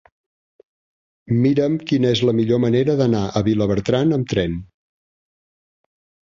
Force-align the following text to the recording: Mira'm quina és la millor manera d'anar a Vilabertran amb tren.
Mira'm 1.43 1.75
quina 1.91 2.13
és 2.17 2.21
la 2.29 2.33
millor 2.37 2.61
manera 2.63 2.95
d'anar 3.03 3.21
a 3.41 3.45
Vilabertran 3.49 4.17
amb 4.19 4.33
tren. 4.33 4.57